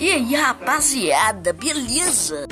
[0.00, 2.46] E aí, rapaziada, beleza?